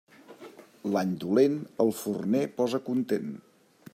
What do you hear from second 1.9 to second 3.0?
forner posa